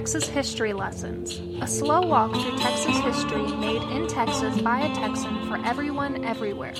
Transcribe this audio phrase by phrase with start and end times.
[0.00, 5.46] Texas History Lessons, a slow walk through Texas history made in Texas by a Texan
[5.46, 6.72] for everyone everywhere.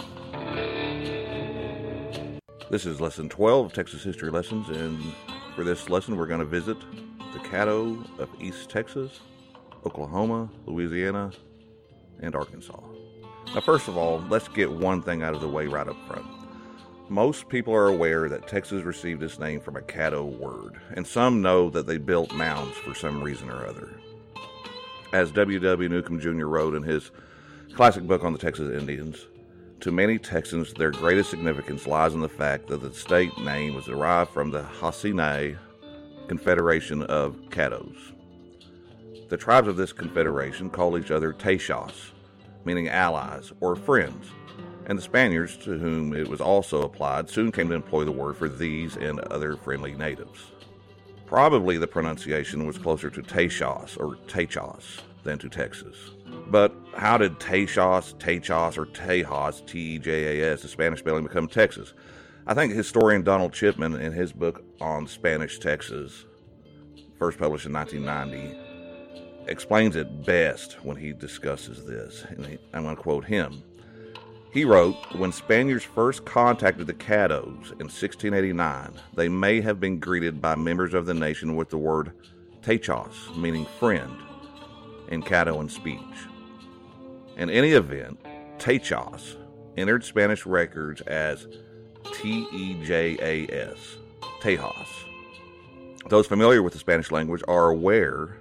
[2.70, 4.98] This is lesson 12 of Texas History Lessons, and
[5.54, 6.78] for this lesson, we're going to visit
[7.34, 9.20] the Caddo of East Texas,
[9.84, 11.30] Oklahoma, Louisiana,
[12.20, 12.80] and Arkansas.
[13.55, 16.39] Now, first of all, let's get one thing out of the way right up front.
[17.10, 21.42] Most people are aware that Texas received its name from a Caddo word, and some
[21.42, 23.91] know that they built mounds for some reason or other.
[25.12, 25.59] As W.
[25.59, 25.88] W.
[25.88, 26.46] Newcomb Jr.
[26.46, 27.10] wrote in his
[27.74, 29.27] classic book on the Texas Indians,
[29.80, 33.86] to many Texans, their greatest significance lies in the fact that the state name was
[33.86, 35.58] derived from the Hasinai
[36.28, 38.12] Confederation of Caddos.
[39.28, 42.12] The tribes of this confederation called each other Tayshas,
[42.64, 44.31] meaning allies or friends
[44.86, 48.36] and the Spaniards, to whom it was also applied, soon came to employ the word
[48.36, 50.53] for these and other friendly natives.
[51.27, 55.97] Probably the pronunciation was closer to Tayshas or Taychas than to Texas.
[56.48, 61.22] But how did Tayshas, Taychas, or Tejas, T E J A S, the Spanish spelling,
[61.22, 61.94] become Texas?
[62.47, 66.25] I think historian Donald Chipman, in his book on Spanish Texas,
[67.19, 72.25] first published in 1990, explains it best when he discusses this.
[72.28, 73.62] And I'm going to quote him.
[74.53, 80.43] He wrote, When Spaniards first contacted the Caddos in 1689, they may have been greeted
[80.43, 82.12] by members of the nation with the word
[82.61, 84.17] techos, meaning friend,
[85.09, 86.01] in Caddoan speech.
[87.37, 88.19] In any event,
[88.59, 89.37] techos
[89.77, 91.47] entered Spanish records as
[92.12, 93.98] T E J A S,
[94.41, 94.89] Tejas.
[96.09, 98.37] Those familiar with the Spanish language are aware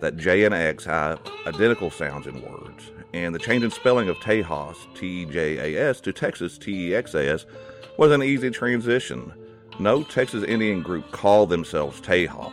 [0.00, 4.16] that J and X have identical sounds in words, and the change in spelling of
[4.18, 7.46] Tejas, T J A S, to Texas, T E X A S,
[7.96, 9.32] was an easy transition.
[9.78, 12.52] No Texas Indian group called themselves Tejas,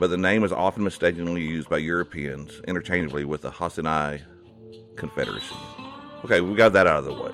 [0.00, 4.22] but the name is often mistakenly used by Europeans interchangeably with the Hasinai
[4.96, 5.54] Confederacy.
[6.24, 7.32] Okay, we got that out of the way.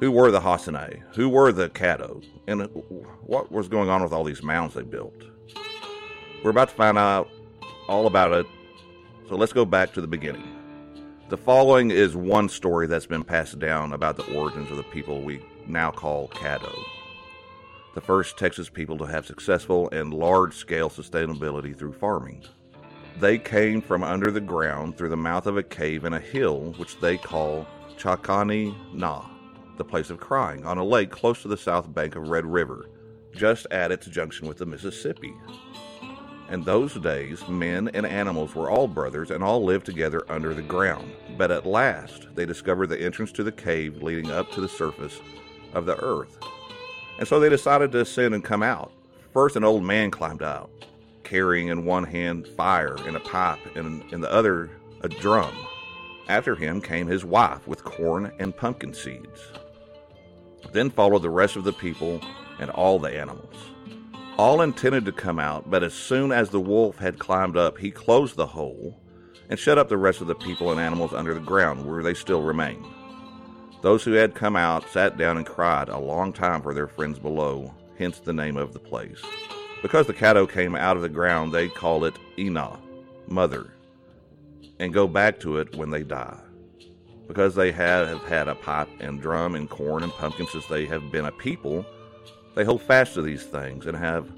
[0.00, 1.02] Who were the Hasinai?
[1.14, 2.24] Who were the Caddo?
[2.46, 2.62] And
[3.22, 5.14] what was going on with all these mounds they built?
[6.42, 7.28] We're about to find out
[7.88, 8.46] all about it,
[9.28, 10.51] so let's go back to the beginning.
[11.32, 15.22] The following is one story that's been passed down about the origins of the people
[15.22, 16.78] we now call Caddo.
[17.94, 22.44] The first Texas people to have successful and large scale sustainability through farming.
[23.18, 26.74] They came from under the ground through the mouth of a cave in a hill
[26.76, 27.66] which they call
[27.96, 29.24] Chakani Na,
[29.78, 32.90] the place of crying, on a lake close to the south bank of Red River,
[33.34, 35.32] just at its junction with the Mississippi.
[36.52, 40.60] In those days, men and animals were all brothers and all lived together under the
[40.60, 41.10] ground.
[41.38, 45.18] But at last, they discovered the entrance to the cave leading up to the surface
[45.72, 46.36] of the earth.
[47.18, 48.92] And so they decided to ascend and come out.
[49.32, 50.70] First, an old man climbed out,
[51.24, 55.56] carrying in one hand fire and a pipe, and in the other, a drum.
[56.28, 59.40] After him came his wife with corn and pumpkin seeds.
[60.70, 62.20] Then followed the rest of the people
[62.58, 63.71] and all the animals.
[64.38, 67.90] All intended to come out, but as soon as the wolf had climbed up, he
[67.90, 68.98] closed the hole
[69.50, 72.14] and shut up the rest of the people and animals under the ground, where they
[72.14, 72.82] still remain.
[73.82, 77.18] Those who had come out sat down and cried a long time for their friends
[77.18, 79.20] below, hence the name of the place.
[79.82, 82.78] Because the Caddo came out of the ground, they call it Ina,
[83.26, 83.74] mother,
[84.78, 86.38] and go back to it when they die.
[87.28, 91.10] Because they have had a pipe and drum and corn and pumpkin since they have
[91.12, 91.84] been a people,
[92.54, 94.30] they hold fast to these things and have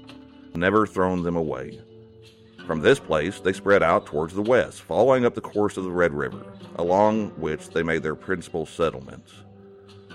[0.55, 1.79] never thrown them away.
[2.65, 5.91] From this place, they spread out towards the west, following up the course of the
[5.91, 6.43] Red River,
[6.77, 9.33] along which they made their principal settlements.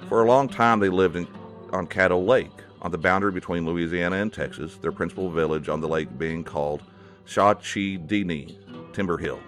[0.09, 1.29] For a long time, they lived in,
[1.73, 2.51] on Caddo Lake,
[2.83, 6.83] on the boundary between Louisiana and Texas, their principal village on the lake being called
[7.27, 9.39] Shachidini, Timber Hill.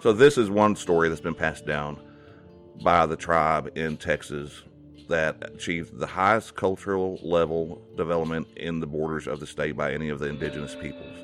[0.00, 1.98] So, this is one story that's been passed down
[2.84, 4.62] by the tribe in Texas
[5.08, 10.08] that achieved the highest cultural level development in the borders of the state by any
[10.08, 11.18] of the indigenous peoples.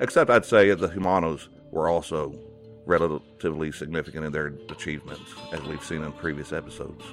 [0.00, 2.34] Except I'd say the Jumanos were also
[2.86, 7.04] relatively significant in their achievements, as we've seen in previous episodes.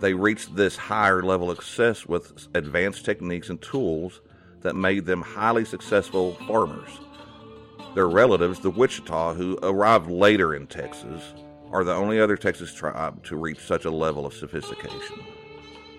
[0.00, 4.20] They reached this higher level of success with advanced techniques and tools
[4.60, 7.00] that made them highly successful farmers.
[7.94, 11.22] Their relatives, the Wichita, who arrived later in Texas,
[11.72, 15.18] are the only other Texas tribe to reach such a level of sophistication.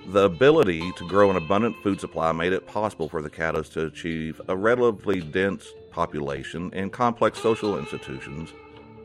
[0.08, 3.86] The ability to grow an abundant food supply made it possible for the Caddos to
[3.88, 8.54] achieve a relatively dense population and complex social institutions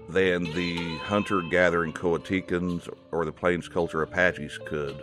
[0.08, 4.96] than the hunter gathering Coahuiltecans or the Plains culture Apaches could.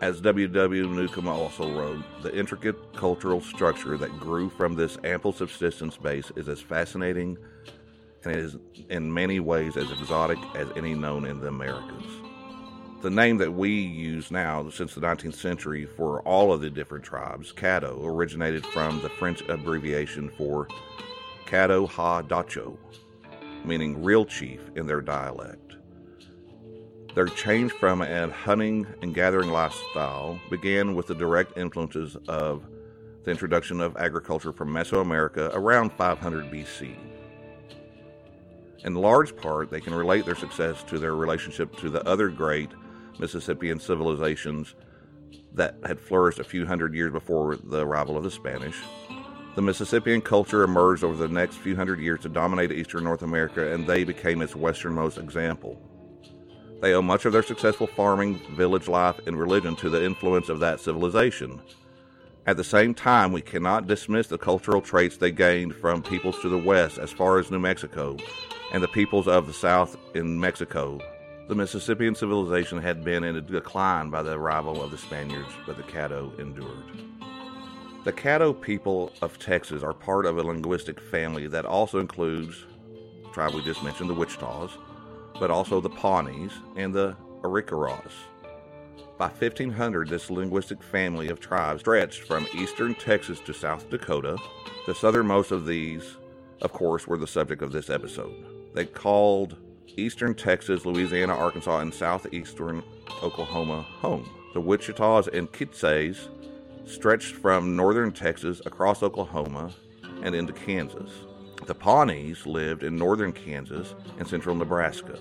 [0.00, 0.46] As W.
[0.46, 0.86] W.
[0.88, 6.48] Newcomb also wrote, the intricate cultural structure that grew from this ample subsistence base is
[6.48, 7.36] as fascinating
[8.24, 8.56] and is
[8.88, 12.04] in many ways as exotic as any known in the Americas.
[13.00, 17.04] The name that we use now since the 19th century for all of the different
[17.04, 20.66] tribes, Caddo, originated from the French abbreviation for
[21.46, 22.76] Caddo Ha Dacho,
[23.64, 25.76] meaning real chief in their dialect.
[27.14, 32.64] Their change from a hunting and gathering lifestyle began with the direct influences of
[33.22, 36.96] the introduction of agriculture from Mesoamerica around 500 BC.
[38.84, 42.70] In large part, they can relate their success to their relationship to the other great
[43.18, 44.74] Mississippian civilizations
[45.52, 48.76] that had flourished a few hundred years before the arrival of the Spanish.
[49.56, 53.72] The Mississippian culture emerged over the next few hundred years to dominate eastern North America,
[53.72, 55.82] and they became its westernmost example.
[56.80, 60.60] They owe much of their successful farming, village life, and religion to the influence of
[60.60, 61.60] that civilization.
[62.46, 66.48] At the same time, we cannot dismiss the cultural traits they gained from peoples to
[66.48, 68.16] the west as far as New Mexico
[68.72, 71.00] and the peoples of the south in Mexico
[71.48, 75.78] the Mississippian civilization had been in a decline by the arrival of the Spaniards, but
[75.78, 76.84] the Caddo endured.
[78.04, 82.66] The Caddo people of Texas are part of a linguistic family that also includes
[83.24, 84.72] the tribe we just mentioned, the Wichitas,
[85.40, 88.12] but also the Pawnees and the Arikaras.
[89.16, 94.36] By 1500, this linguistic family of tribes stretched from eastern Texas to South Dakota.
[94.86, 96.18] The southernmost of these,
[96.60, 98.57] of course, were the subject of this episode.
[98.74, 99.56] They called
[99.96, 102.82] eastern Texas, Louisiana, Arkansas, and southeastern
[103.22, 104.28] Oklahoma home.
[104.54, 106.28] The Wichitas and Kichais
[106.86, 109.72] stretched from northern Texas across Oklahoma
[110.22, 111.10] and into Kansas.
[111.66, 115.18] The Pawnees lived in northern Kansas and central Nebraska.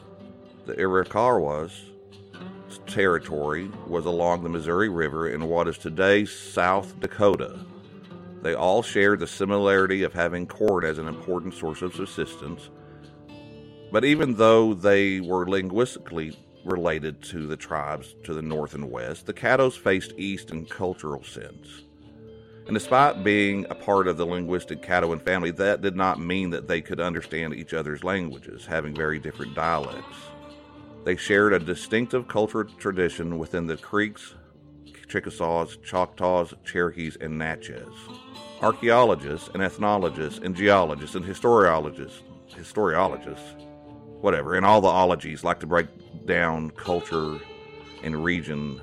[0.66, 1.72] The Iroquois
[2.86, 7.60] territory was along the Missouri River in what is today South Dakota.
[8.42, 12.70] They all shared the similarity of having corn as an important source of subsistence
[13.92, 19.26] but even though they were linguistically related to the tribes to the north and west,
[19.26, 21.84] the Caddos faced east in cultural sense.
[22.66, 26.68] And despite being a part of the linguistic Caddoan family, that did not mean that
[26.68, 30.18] they could understand each other's languages, having very different dialects.
[31.06, 34.36] They shared a distinctive cultural tradition within the Creeks,
[35.08, 37.88] Chickasaws, Choctaws, Cherokees, and Natchez.
[38.62, 43.67] Archaeologists and ethnologists and geologists and historiologists, historiologists
[44.22, 44.56] whatever.
[44.56, 45.88] And all the ologies like to break
[46.26, 47.40] down culture
[48.04, 48.82] and region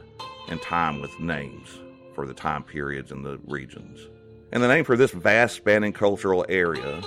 [0.48, 1.78] and time with names
[2.14, 4.08] for the time periods and the regions.
[4.52, 7.02] And the name for this vast spanning cultural area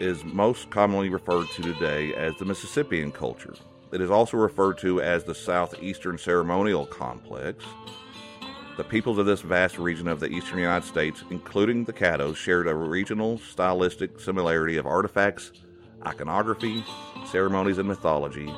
[0.00, 3.54] is most commonly referred to today as the Mississippian culture.
[3.92, 7.64] It is also referred to as the Southeastern Ceremonial Complex.
[8.76, 12.66] The peoples of this vast region of the eastern United States, including the Caddos, shared
[12.66, 15.52] a regional stylistic similarity of artifacts,
[16.04, 16.84] iconography,
[17.30, 18.52] ceremonies, and mythology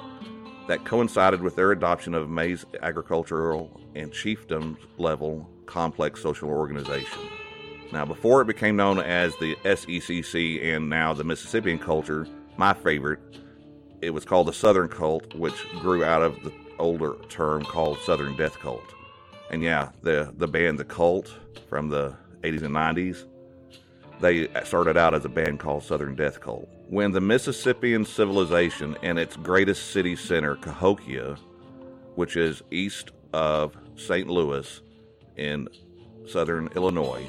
[0.68, 7.20] that coincided with their adoption of maize agricultural and chiefdom level complex social organization.
[7.90, 12.26] Now, before it became known as the SECC and now the Mississippian culture,
[12.58, 13.18] my favorite,
[14.02, 18.36] it was called the Southern Cult, which grew out of the older term called Southern
[18.36, 18.94] Death Cult.
[19.50, 21.34] And yeah, the, the band The Cult
[21.70, 23.24] from the 80s and 90s,
[24.20, 29.18] they started out as a band called Southern Death Cult when the Mississippian civilization and
[29.18, 31.36] its greatest city center, Cahokia,
[32.14, 34.26] which is east of St.
[34.26, 34.80] Louis
[35.36, 35.68] in
[36.26, 37.28] southern Illinois,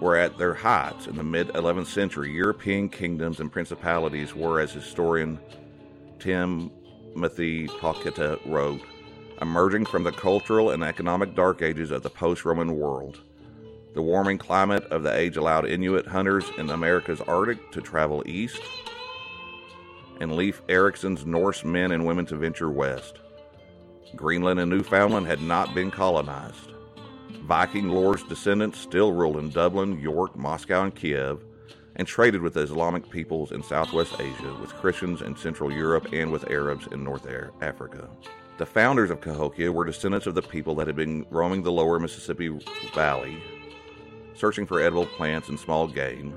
[0.00, 4.72] were at their heights in the mid 11th century, European kingdoms and principalities were, as
[4.72, 5.38] historian
[6.20, 8.82] Timothy Pauketat wrote,
[9.40, 13.20] emerging from the cultural and economic dark ages of the post Roman world.
[13.94, 18.62] The warming climate of the age allowed Inuit hunters in America's Arctic to travel east
[20.22, 23.18] and Leif Erikson's Norse men and women to venture west.
[24.14, 26.72] Greenland and Newfoundland had not been colonized.
[27.42, 31.42] Viking lords' descendants still ruled in Dublin, York, Moscow, and Kiev,
[31.96, 36.50] and traded with Islamic peoples in Southwest Asia, with Christians in Central Europe, and with
[36.50, 37.26] Arabs in North
[37.60, 38.08] Africa.
[38.58, 41.98] The founders of Cahokia were descendants of the people that had been roaming the lower
[41.98, 42.48] Mississippi
[42.94, 43.42] Valley,
[44.34, 46.36] searching for edible plants and small game,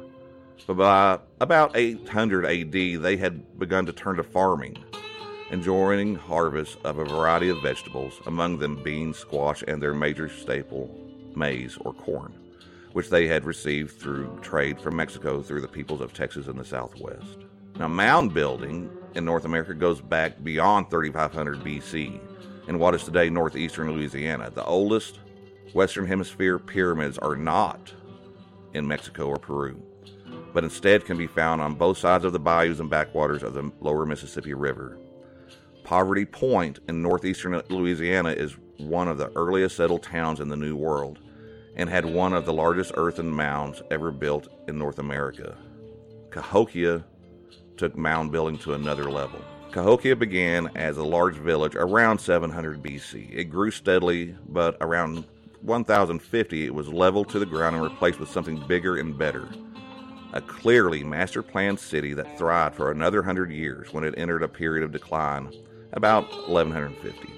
[0.68, 4.78] but by about 800 AD, they had begun to turn to farming,
[5.52, 10.90] enjoying harvests of a variety of vegetables, among them beans, squash, and their major staple,
[11.36, 12.34] maize or corn,
[12.94, 16.66] which they had received through trade from Mexico through the peoples of Texas and the
[16.66, 17.38] Southwest.
[17.78, 22.20] Now, mound building in North America goes back beyond 3500 BC
[22.68, 24.50] in what is today northeastern Louisiana.
[24.50, 25.20] The oldest
[25.74, 27.94] Western Hemisphere pyramids are not
[28.74, 29.82] in Mexico or Peru,
[30.54, 33.72] but instead can be found on both sides of the bayous and backwaters of the
[33.82, 34.98] lower Mississippi River.
[35.84, 40.76] Poverty Point in northeastern Louisiana is one of the earliest settled towns in the New
[40.76, 41.20] World
[41.76, 45.58] and had one of the largest earthen mounds ever built in North America.
[46.32, 47.04] Cahokia
[47.78, 49.40] took mound building to another level.
[49.72, 53.30] Cahokia began as a large village around 700 BC.
[53.34, 55.26] It grew steadily, but around
[55.66, 59.48] 1050 it was leveled to the ground and replaced with something bigger and better.
[60.34, 64.48] A clearly master planned city that thrived for another hundred years when it entered a
[64.48, 65.52] period of decline
[65.94, 67.36] about 1150.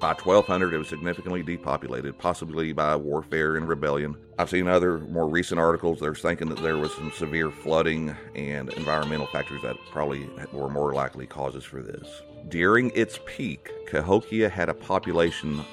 [0.00, 4.16] By 1200, it was significantly depopulated, possibly by warfare and rebellion.
[4.38, 8.14] I've seen other more recent articles that are thinking that there was some severe flooding
[8.34, 12.22] and environmental factors that probably were more likely causes for this.
[12.48, 15.64] During its peak, Cahokia had a population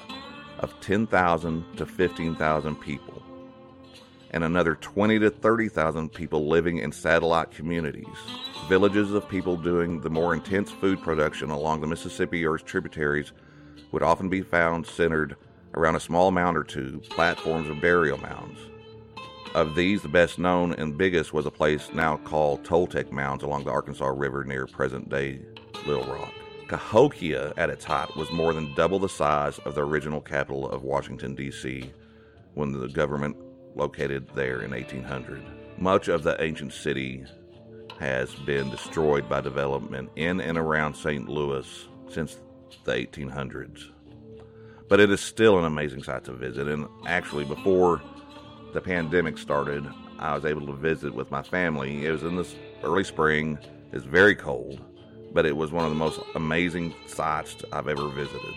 [0.62, 3.22] of 10,000 to 15,000 people,
[4.30, 8.06] and another 20 to 30,000 people living in satellite communities.
[8.68, 13.32] Villages of people doing the more intense food production along the Mississippi or its tributaries
[13.90, 15.36] would often be found centered
[15.74, 18.58] around a small mound or two, platforms of burial mounds.
[19.54, 23.64] Of these, the best known and biggest was a place now called Toltec Mounds along
[23.64, 25.40] the Arkansas River near present day
[25.86, 26.32] Little Rock.
[26.68, 30.82] Cahokia, at its height, was more than double the size of the original capital of
[30.82, 31.92] Washington, D.C.,
[32.54, 33.36] when the government
[33.74, 35.42] located there in 1800.
[35.78, 37.24] Much of the ancient city
[37.98, 41.28] has been destroyed by development in and around St.
[41.28, 42.38] Louis since
[42.84, 43.90] the 1800s.
[44.88, 46.68] But it is still an amazing site to visit.
[46.68, 48.02] And actually, before
[48.74, 49.86] the pandemic started,
[50.18, 52.04] I was able to visit with my family.
[52.06, 53.58] It was in this early spring.
[53.92, 54.80] It's very cold,
[55.32, 58.54] but it was one of the most amazing sights I've ever visited.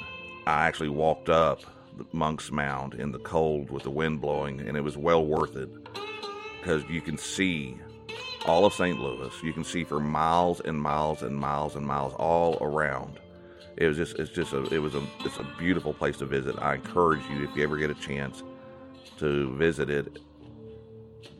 [0.48, 1.62] I actually walked up
[2.12, 5.70] Monk's Mound in the cold with the wind blowing, and it was well worth it
[6.60, 7.78] because you can see
[8.46, 9.00] all of St.
[9.00, 9.32] Louis.
[9.42, 13.20] You can see for miles and miles and miles and miles all around
[13.78, 16.56] it was just it's just a it was a it's a beautiful place to visit.
[16.60, 18.44] I encourage you if you ever get a chance
[19.18, 20.20] to visit it,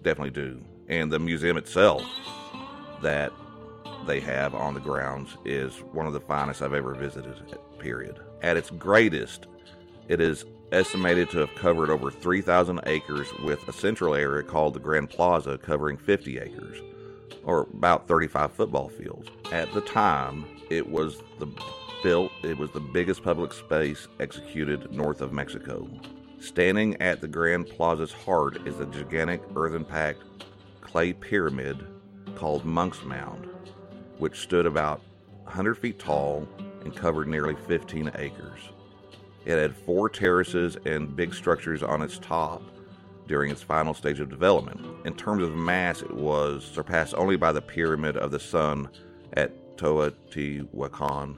[0.02, 0.62] definitely do.
[0.88, 2.04] And the museum itself
[3.02, 3.32] that
[4.06, 7.36] they have on the grounds is one of the finest I've ever visited.
[7.80, 8.20] Period.
[8.42, 9.48] At its greatest,
[10.08, 14.80] it is estimated to have covered over 3,000 acres with a central area called the
[14.80, 16.82] Grand Plaza covering 50 acres,
[17.44, 19.30] or about 35 football fields.
[19.52, 21.48] At the time, it was the
[22.04, 25.88] built, it was the biggest public space executed north of Mexico.
[26.40, 30.24] Standing at the Grand Plaza's heart is a gigantic earthen packed
[30.82, 31.86] clay pyramid
[32.36, 33.48] called Monk's Mound,
[34.18, 35.02] which stood about
[35.44, 36.48] 100 feet tall
[36.82, 38.60] and covered nearly 15 acres.
[39.46, 42.64] It had four terraces and big structures on its top
[43.28, 44.82] during its final stage of development.
[45.06, 48.90] In terms of mass, it was surpassed only by the Pyramid of the Sun
[49.34, 51.38] at Teotihuacan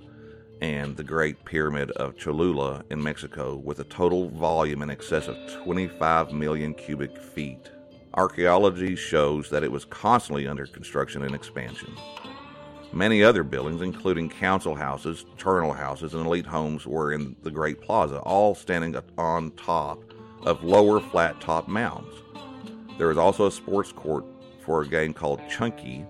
[0.62, 5.38] and the Great Pyramid of Cholula in Mexico with a total volume in excess of
[5.64, 7.72] 25 million cubic feet.
[8.14, 11.94] Archaeology shows that it was constantly under construction and expansion.
[12.98, 17.80] Many other buildings, including council houses, charnel houses, and elite homes, were in the Great
[17.80, 20.02] Plaza, all standing on top
[20.42, 22.12] of lower flat top mounds.
[22.98, 24.26] There was also a sports court
[24.66, 26.08] for a game called Chunky,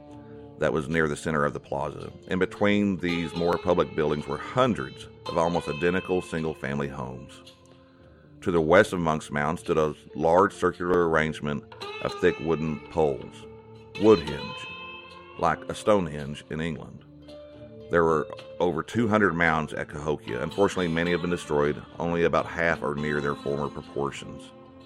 [0.59, 2.09] that was near the center of the plaza.
[2.29, 7.41] In between these more public buildings were hundreds of almost identical single family homes.
[8.43, 11.65] To the west of Monk's Mound stood a large circular arrangement
[12.03, 13.45] of thick wooden poles,
[13.95, 14.76] Woodhenge,
[15.39, 17.03] like a Stonehenge in England.
[17.89, 18.27] There were
[18.59, 20.41] over 200 mounds at Cahokia.
[20.41, 21.81] Unfortunately, many have been destroyed.
[21.99, 24.43] Only about half are near their former proportions.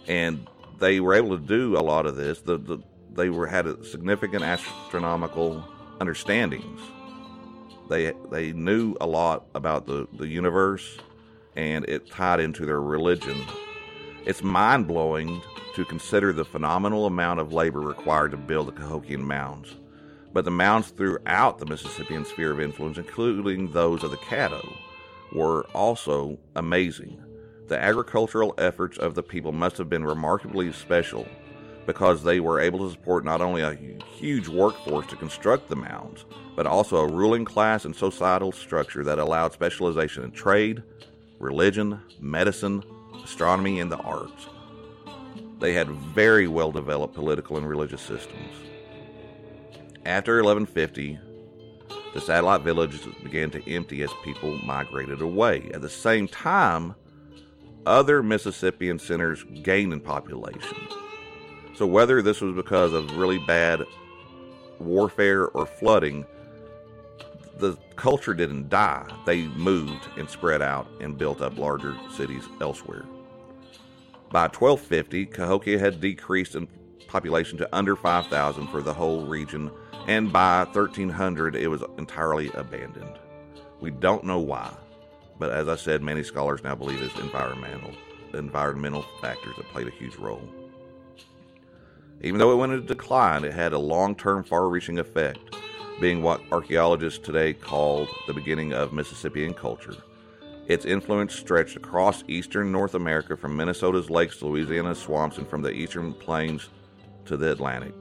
[0.08, 0.48] And
[0.80, 2.42] they were able to do a lot of this.
[2.42, 2.80] The, the,
[3.14, 5.64] they were had significant astronomical
[6.00, 6.80] understandings.
[7.90, 10.98] They they knew a lot about the, the universe,
[11.56, 13.38] and it tied into their religion.
[14.26, 15.42] It's mind blowing
[15.76, 19.76] to consider the phenomenal amount of labor required to build the Cahokian mounds.
[20.34, 24.66] But the mounds throughout the Mississippian sphere of influence, including those of the Caddo,
[25.34, 27.22] were also amazing.
[27.68, 31.28] The agricultural efforts of the people must have been remarkably special
[31.86, 33.78] because they were able to support not only a
[34.18, 39.20] huge workforce to construct the mounds, but also a ruling class and societal structure that
[39.20, 40.84] allowed specialization in trade,
[41.40, 42.84] religion, medicine,
[43.24, 44.48] astronomy, and the arts.
[45.60, 48.71] They had very well developed political and religious systems.
[50.06, 51.20] After 1150,
[52.14, 55.70] the satellite villages began to empty as people migrated away.
[55.74, 56.96] At the same time,
[57.86, 60.78] other Mississippian centers gained in population.
[61.76, 63.84] So, whether this was because of really bad
[64.80, 66.26] warfare or flooding,
[67.58, 69.08] the culture didn't die.
[69.26, 73.06] They moved and spread out and built up larger cities elsewhere.
[74.32, 76.68] By 1250, Cahokia had decreased in
[77.08, 79.70] population to under 5,000 for the whole region,
[80.08, 83.20] and by 1300, it was entirely abandoned.
[83.80, 84.74] We don't know why,
[85.40, 87.92] but as I said, many scholars now believe it's environmental
[88.34, 90.48] environmental factors that played a huge role.
[92.22, 95.40] Even though it went into decline, it had a long term, far reaching effect,
[96.00, 99.96] being what archaeologists today call the beginning of Mississippian culture.
[100.68, 105.62] Its influence stretched across eastern North America from Minnesota's lakes to Louisiana's swamps and from
[105.62, 106.70] the eastern plains
[107.26, 107.94] to the Atlantic.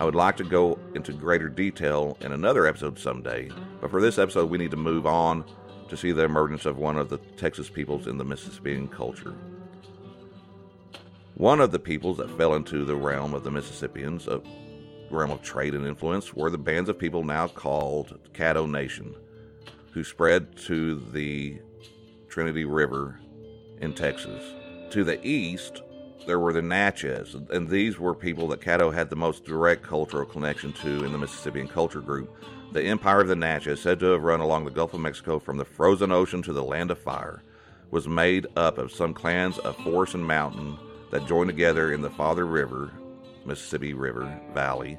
[0.00, 3.50] I would like to go into greater detail in another episode someday,
[3.80, 5.44] but for this episode, we need to move on
[5.88, 9.34] to see the emergence of one of the Texas peoples in the Mississippian culture.
[11.34, 14.40] One of the peoples that fell into the realm of the Mississippians, a
[15.10, 19.16] realm of trade and influence, were the bands of people now called Caddo Nation,
[19.90, 21.58] who spread to the
[22.28, 23.18] Trinity River
[23.80, 24.44] in Texas.
[24.90, 25.82] To the east,
[26.28, 30.26] there were the Natchez, and these were people that Caddo had the most direct cultural
[30.26, 32.30] connection to in the Mississippian culture group.
[32.72, 35.56] The empire of the Natchez, said to have run along the Gulf of Mexico from
[35.56, 37.42] the frozen ocean to the land of fire,
[37.90, 40.76] was made up of some clans of forest and mountain
[41.10, 42.92] that joined together in the Father River,
[43.46, 44.98] Mississippi River Valley.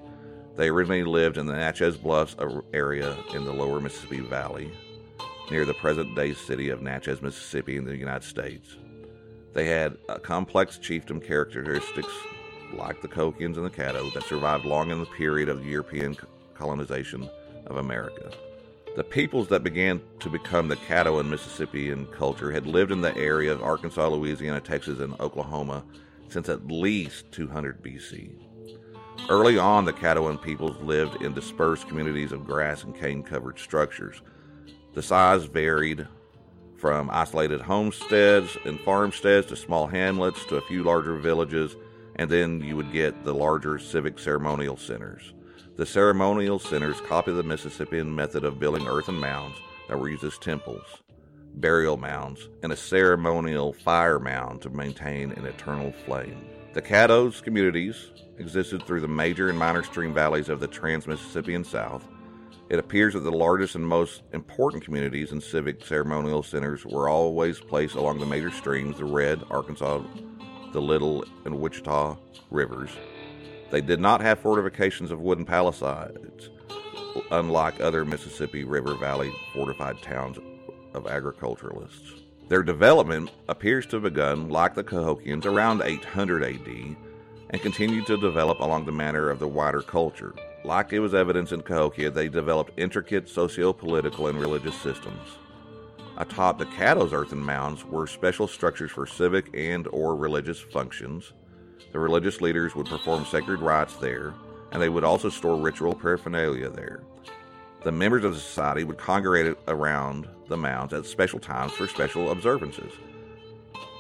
[0.56, 2.36] They originally lived in the Natchez Bluffs
[2.74, 4.72] area in the lower Mississippi Valley,
[5.52, 8.78] near the present day city of Natchez, Mississippi, in the United States.
[9.54, 12.14] They had uh, complex chiefdom characteristics
[12.74, 16.16] like the Cahokians and the Caddo that survived long in the period of European
[16.54, 17.28] colonization
[17.66, 18.32] of America.
[18.96, 23.16] The peoples that began to become the Caddo and Mississippian culture had lived in the
[23.18, 25.84] area of Arkansas, Louisiana, Texas, and Oklahoma
[26.28, 28.32] since at least 200 BC.
[29.30, 34.22] Early on, the Caddoan peoples lived in dispersed communities of grass and cane covered structures.
[34.94, 36.08] The size varied
[36.80, 41.76] from isolated homesteads and farmsteads to small hamlets to a few larger villages,
[42.16, 45.34] and then you would get the larger civic ceremonial centers.
[45.76, 50.38] The ceremonial centers copy the Mississippian method of building earthen mounds that were used as
[50.38, 50.86] temples,
[51.56, 56.46] burial mounds, and a ceremonial fire mound to maintain an eternal flame.
[56.74, 61.64] The Caddos communities existed through the major and minor stream valleys of the Trans Mississippian
[61.64, 62.08] South.
[62.70, 67.60] It appears that the largest and most important communities and civic ceremonial centers were always
[67.60, 70.04] placed along the major streams the Red, Arkansas,
[70.72, 72.18] the Little, and Wichita
[72.52, 72.92] rivers,
[73.72, 76.50] they did not have fortifications of wooden palisades,
[77.32, 80.38] unlike other Mississippi River Valley fortified towns
[80.94, 82.14] of agriculturalists.
[82.48, 86.96] Their development appears to have begun, like the Cahokians, around 800 AD
[87.52, 90.34] and continued to develop along the manner of the wider culture.
[90.64, 95.38] Like it was evidence in Cahokia, they developed intricate socio political and religious systems.
[96.18, 101.32] Atop the Caddo's earthen mounds were special structures for civic and or religious functions,
[101.92, 104.34] the religious leaders would perform sacred rites there,
[104.72, 107.02] and they would also store ritual paraphernalia there.
[107.84, 112.32] The members of the society would congregate around the mounds at special times for special
[112.32, 112.92] observances.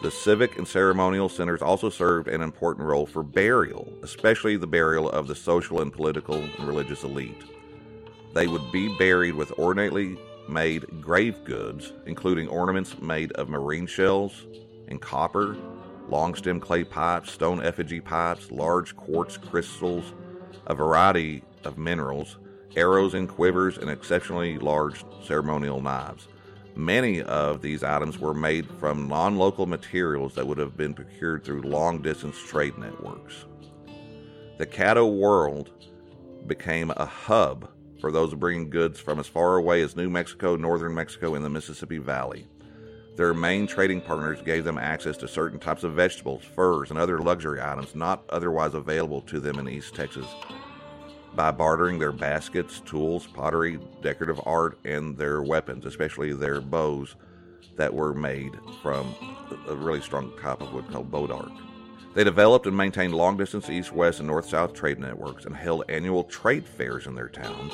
[0.02, 5.10] The civic and ceremonial centers also served an important role for burial, especially the burial
[5.10, 7.44] of the social and political and religious elite.
[8.34, 14.48] They would be buried with ornately made grave goods, including ornaments made of marine shells
[14.88, 15.58] and copper,
[16.08, 20.14] long stem clay pipes, stone effigy pipes, large quartz crystals,
[20.68, 22.38] a variety of minerals,
[22.78, 26.30] arrows and quivers, and exceptionally large ceremonial knives.
[26.80, 31.44] Many of these items were made from non local materials that would have been procured
[31.44, 33.44] through long distance trade networks.
[34.58, 35.72] The Caddo world
[36.48, 40.96] became a hub for those bringing goods from as far away as New Mexico, northern
[40.96, 42.48] Mexico, and the Mississippi Valley.
[43.18, 47.20] Their main trading partners gave them access to certain types of vegetables, furs, and other
[47.20, 50.28] luxury items not otherwise available to them in East Texas
[51.36, 57.16] by bartering their baskets, tools, pottery, decorative art, and their weapons, especially their bows
[57.78, 59.16] that were made from
[59.68, 61.52] a really strong type of wood called bodark.
[62.14, 65.86] They developed and maintained long distance east west and north south trade networks and held
[65.90, 67.74] annual trade fairs in their towns.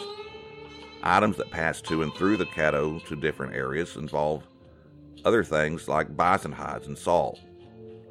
[1.02, 4.48] Items that passed to and through the Caddo to different areas involved
[5.24, 7.40] other things like bison hides and salt.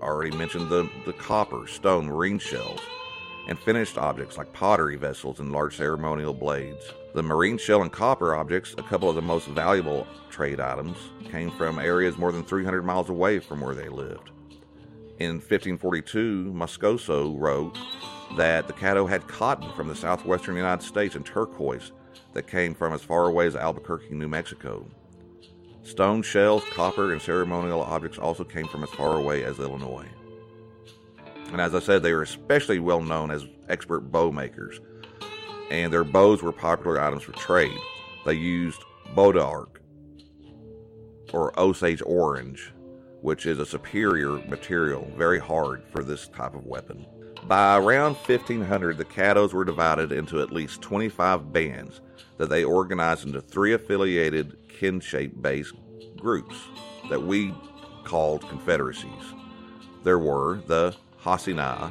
[0.01, 2.81] I already mentioned the, the copper, stone, marine shells,
[3.49, 6.93] and finished objects like pottery vessels and large ceremonial blades.
[7.15, 10.97] The marine shell and copper objects, a couple of the most valuable trade items,
[11.31, 14.31] came from areas more than 300 miles away from where they lived.
[15.19, 17.79] In 1542, Moscoso wrote
[18.37, 21.93] that the Caddo had cotton from the southwestern United States and turquoise
[22.33, 24.87] that came from as far away as Albuquerque, New Mexico.
[25.85, 30.09] Stone shells, copper, and ceremonial objects also came from as far away as Illinois.
[31.53, 34.81] And as I said, they were especially well known as expert bow makers,
[35.71, 37.79] and their bows were popular items for trade.
[38.27, 38.83] They used
[39.15, 39.77] bodark,
[41.33, 42.73] or Osage orange,
[43.21, 47.07] which is a superior material, very hard for this type of weapon.
[47.47, 52.01] By around 1500, the Caddos were divided into at least 25 bands
[52.39, 55.75] that they organized into three affiliated kinship based
[56.17, 56.57] groups
[57.11, 57.55] that we
[58.05, 59.35] called confederacies.
[60.05, 61.91] There were the Hasinai,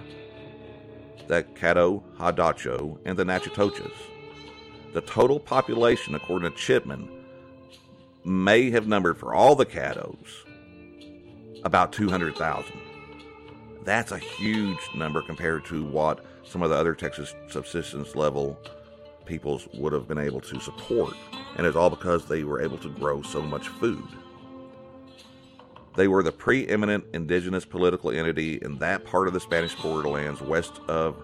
[1.28, 3.92] the Caddo Hadacho, and the Natchitoches.
[4.94, 7.10] The total population, according to Chipman,
[8.24, 10.46] may have numbered for all the Caddos
[11.64, 12.74] about 200,000.
[13.84, 18.60] That's a huge number compared to what some of the other Texas subsistence level
[19.26, 21.16] peoples would have been able to support.
[21.58, 24.04] And it's all because they were able to grow so much food.
[25.96, 30.80] They were the preeminent indigenous political entity in that part of the Spanish borderlands west
[30.88, 31.16] of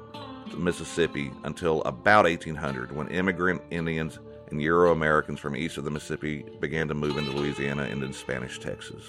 [0.55, 4.19] Mississippi until about 1800 when immigrant Indians
[4.51, 8.17] and Euro Americans from east of the Mississippi began to move into Louisiana and into
[8.17, 9.03] Spanish Texas.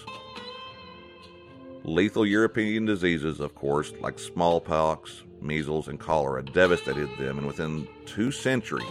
[1.82, 8.30] Lethal European diseases, of course, like smallpox, measles, and cholera, devastated them, and within two
[8.30, 8.84] centuries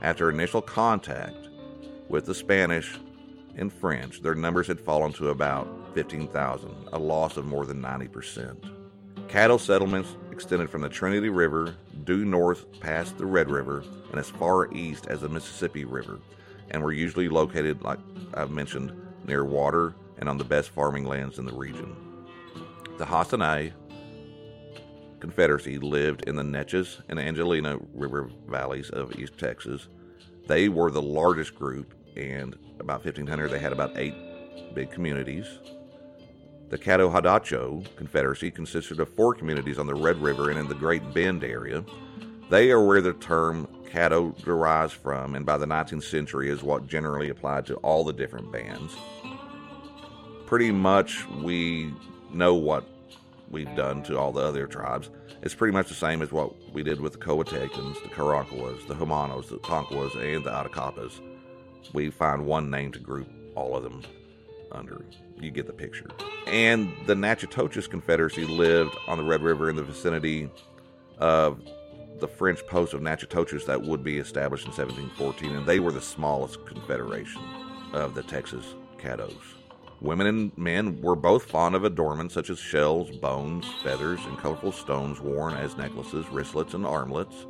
[0.00, 1.48] after initial contact
[2.08, 2.98] with the Spanish
[3.60, 8.56] and French, their numbers had fallen to about 15,000, a loss of more than 90%.
[9.28, 14.30] Caddo settlements extended from the Trinity River due north past the Red River and as
[14.30, 16.18] far east as the Mississippi River,
[16.70, 17.98] and were usually located, like
[18.34, 18.92] I've mentioned,
[19.26, 21.94] near water and on the best farming lands in the region.
[22.98, 23.72] The Hasinai
[25.20, 29.88] Confederacy lived in the Neches and Angelina River valleys of East Texas.
[30.46, 34.14] They were the largest group, and about 1500 they had about eight
[34.74, 35.46] big communities.
[36.70, 40.74] The Caddo Hadacho Confederacy consisted of four communities on the Red River and in the
[40.74, 41.84] Great Bend area.
[42.48, 46.86] They are where the term Caddo derives from, and by the 19th century is what
[46.86, 48.96] generally applied to all the different bands.
[50.46, 51.92] Pretty much, we
[52.32, 52.84] know what
[53.50, 55.10] we've done to all the other tribes.
[55.42, 58.94] It's pretty much the same as what we did with the Coahuiltecans, the Karankawas, the
[58.94, 61.20] Jumanos, the Tonkawas, and the Attakapas.
[61.92, 64.02] We find one name to group all of them
[64.72, 65.04] under.
[65.40, 66.08] You get the picture.
[66.46, 70.50] And the Natchitoches Confederacy lived on the Red River in the vicinity
[71.18, 71.60] of
[72.18, 76.00] the French post of Natchitoches that would be established in 1714, and they were the
[76.00, 77.42] smallest confederation
[77.92, 79.40] of the Texas Caddos.
[80.00, 84.72] Women and men were both fond of adornments such as shells, bones, feathers, and colorful
[84.72, 87.46] stones worn as necklaces, wristlets, and armlets.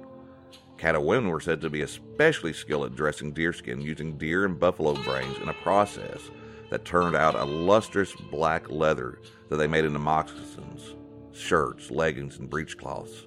[0.80, 4.94] Caddo women were said to be especially skilled at dressing deerskin using deer and buffalo
[5.02, 6.30] brains in a process
[6.70, 10.94] that turned out a lustrous black leather that they made into moccasins,
[11.32, 13.26] shirts, leggings, and breechcloths.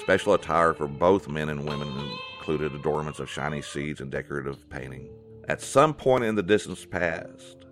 [0.00, 1.88] Special attire for both men and women
[2.36, 5.08] included adornments of shiny seeds and decorative painting.
[5.48, 7.64] At some point in the distant past,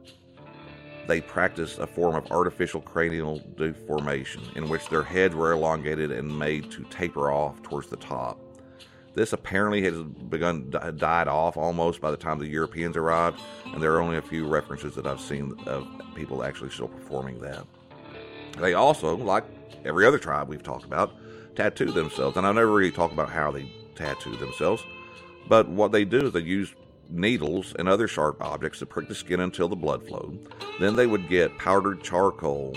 [1.06, 6.38] they practiced a form of artificial cranial deformation in which their heads were elongated and
[6.38, 8.40] made to taper off towards the top.
[9.14, 13.94] This apparently has begun died off almost by the time the Europeans arrived, and there
[13.94, 17.64] are only a few references that I've seen of people actually still performing that.
[18.58, 19.44] They also, like
[19.84, 21.12] every other tribe we've talked about,
[21.54, 24.82] tattoo themselves, and I never really talk about how they tattoo themselves,
[25.48, 26.74] but what they do is they use
[27.08, 30.48] needles and other sharp objects to prick the skin until the blood flowed.
[30.80, 32.76] Then they would get powdered charcoal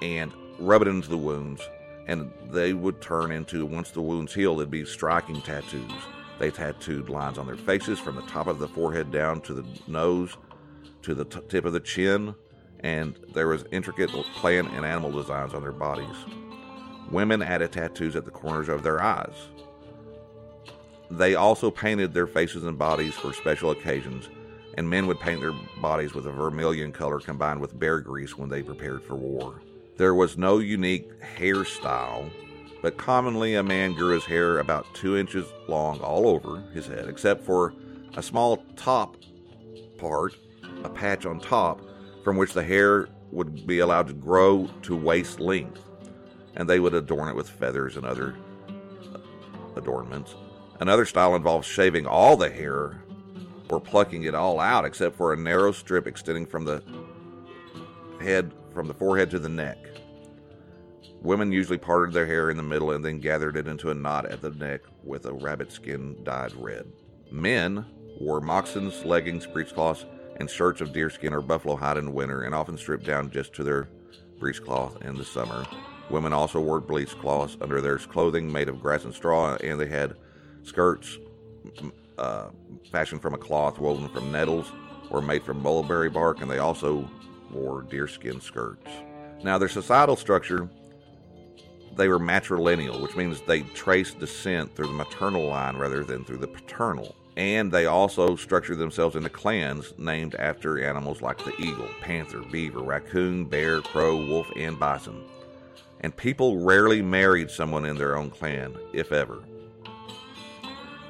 [0.00, 1.62] and rub it into the wounds,
[2.08, 5.92] and they would turn into, once the wounds healed, it'd be striking tattoos.
[6.38, 9.64] They tattooed lines on their faces from the top of the forehead down to the
[9.86, 10.36] nose,
[11.02, 12.34] to the t- tip of the chin,
[12.80, 16.16] and there was intricate plant and animal designs on their bodies.
[17.10, 19.48] Women added tattoos at the corners of their eyes.
[21.10, 24.28] They also painted their faces and bodies for special occasions,
[24.76, 28.48] and men would paint their bodies with a vermilion color combined with bear grease when
[28.48, 29.60] they prepared for war.
[29.98, 32.30] There was no unique hairstyle,
[32.82, 37.08] but commonly a man grew his hair about two inches long all over his head,
[37.08, 37.74] except for
[38.16, 39.16] a small top
[39.98, 40.36] part,
[40.84, 41.80] a patch on top,
[42.22, 45.82] from which the hair would be allowed to grow to waist length,
[46.54, 48.36] and they would adorn it with feathers and other
[49.74, 50.36] adornments.
[50.78, 53.02] Another style involves shaving all the hair
[53.68, 56.84] or plucking it all out except for a narrow strip extending from the
[58.20, 59.78] head from the forehead to the neck.
[61.22, 64.26] Women usually parted their hair in the middle and then gathered it into a knot
[64.26, 66.86] at the neck with a rabbit skin dyed red.
[67.30, 67.84] Men
[68.20, 70.04] wore moccasins, leggings, breechcloths,
[70.36, 73.64] and shirts of deerskin or buffalo hide in winter and often stripped down just to
[73.64, 73.88] their
[74.38, 75.64] breechcloth in the summer.
[76.10, 80.14] Women also wore breechcloths under their clothing made of grass and straw, and they had
[80.62, 81.18] skirts
[82.16, 82.48] uh,
[82.90, 84.72] fashioned from a cloth woven from nettles
[85.10, 87.10] or made from mulberry bark, and they also
[87.50, 88.90] wore deerskin skirts.
[89.42, 90.68] Now, their societal structure,
[91.96, 96.38] they were matrilineal, which means they traced descent through the maternal line rather than through
[96.38, 97.14] the paternal.
[97.36, 102.80] And they also structured themselves into clans named after animals like the eagle, panther, beaver,
[102.80, 105.24] raccoon, bear, crow, wolf, and bison.
[106.00, 109.38] And people rarely married someone in their own clan, if ever.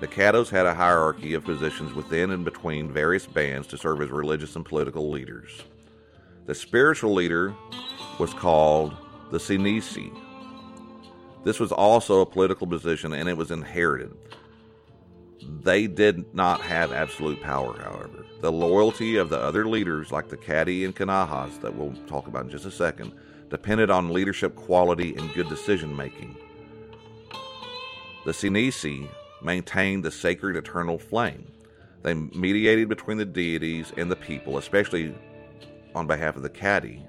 [0.00, 4.10] The Caddos had a hierarchy of positions within and between various bands to serve as
[4.10, 5.62] religious and political leaders.
[6.48, 7.54] The spiritual leader
[8.18, 8.96] was called
[9.30, 10.10] the Sinisi.
[11.44, 14.16] This was also a political position and it was inherited.
[15.42, 18.24] They did not have absolute power, however.
[18.40, 22.44] The loyalty of the other leaders, like the Cadi and Kanahas, that we'll talk about
[22.44, 23.12] in just a second,
[23.50, 26.34] depended on leadership quality and good decision making.
[28.24, 29.06] The Sinisi
[29.42, 31.46] maintained the sacred eternal flame.
[32.04, 35.14] They mediated between the deities and the people, especially
[35.94, 37.04] on behalf of the Cadi,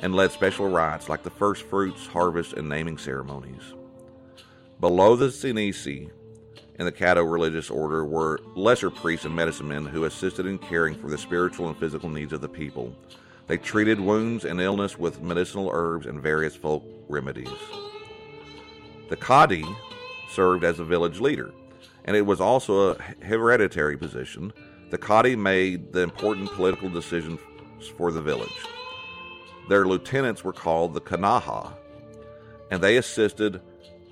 [0.00, 3.74] and led special rites like the first fruits, harvest, and naming ceremonies.
[4.80, 6.10] Below the Sinisi
[6.78, 10.94] in the Caddo religious order were lesser priests and medicine men who assisted in caring
[10.94, 12.96] for the spiritual and physical needs of the people.
[13.46, 17.50] They treated wounds and illness with medicinal herbs and various folk remedies.
[19.10, 19.66] The Cadi
[20.30, 21.50] served as a village leader,
[22.06, 24.52] and it was also a hereditary position.
[24.90, 26.88] The Cadi made the important political
[27.80, 28.66] decisions for the village.
[29.68, 31.72] Their lieutenants were called the Kanaha,
[32.70, 33.60] and they assisted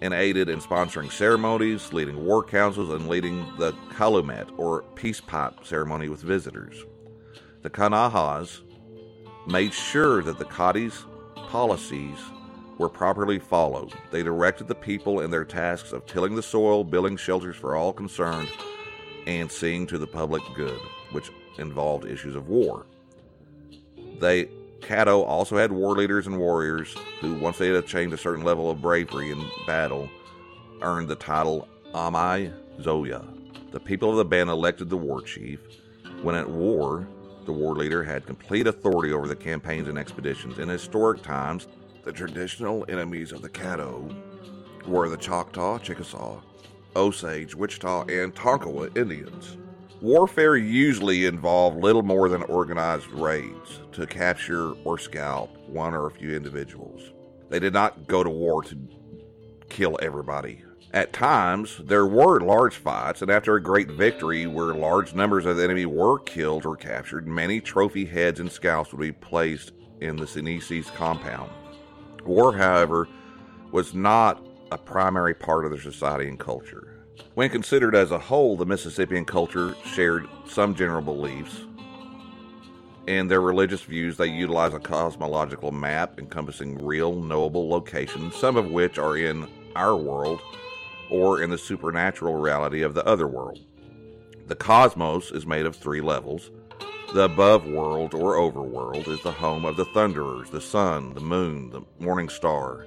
[0.00, 5.64] and aided in sponsoring ceremonies, leading war councils, and leading the Calumet, or peace pipe
[5.64, 6.85] ceremony with visitors.
[7.62, 8.61] The Kanahas
[9.48, 11.04] made sure that the Cadi's
[11.35, 12.18] policies
[12.78, 13.92] were properly followed.
[14.12, 17.92] They directed the people in their tasks of tilling the soil, building shelters for all
[17.92, 18.48] concerned,
[19.26, 20.78] and seeing to the public good,
[21.11, 22.87] which involved issues of war.
[24.20, 24.48] They
[24.81, 28.70] Caddo also had war leaders and warriors who, once they had attained a certain level
[28.70, 30.09] of bravery in battle,
[30.81, 33.24] earned the title Amai Zoya.
[33.70, 35.61] The people of the band elected the war chief.
[36.22, 37.07] When at war,
[37.44, 40.59] the war leader had complete authority over the campaigns and expeditions.
[40.59, 41.68] In historic times,
[42.04, 44.14] the traditional enemies of the Caddo
[44.87, 46.40] were the Choctaw, Chickasaw,
[46.96, 49.59] Osage, Wichita, and Tonkawa Indians.
[50.00, 56.11] Warfare usually involved little more than organized raids to capture or scalp one or a
[56.12, 57.12] few individuals.
[57.50, 58.78] They did not go to war to
[59.68, 60.62] kill everybody.
[60.94, 65.56] At times, there were large fights, and after a great victory where large numbers of
[65.56, 70.14] the enemy were killed or captured, many trophy heads and scalps would be placed in
[70.14, 71.50] the Sinisi's compound.
[72.24, 73.08] War, however,
[73.72, 76.88] was not a primary part of their society and culture.
[77.38, 81.66] When considered as a whole, the Mississippian culture shared some general beliefs.
[83.07, 88.72] In their religious views, they utilize a cosmological map encompassing real, knowable locations, some of
[88.72, 89.46] which are in
[89.77, 90.40] our world
[91.12, 93.61] or in the supernatural reality of the other world.
[94.48, 96.51] The cosmos is made of three levels.
[97.14, 101.70] The above world or overworld is the home of the thunderers, the sun, the moon,
[101.70, 102.85] the morning star,